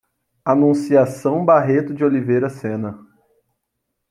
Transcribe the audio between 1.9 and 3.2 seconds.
de Oliveira Sena